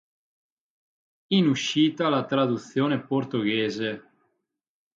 [1.27, 4.09] In uscita la traduzione portoghese.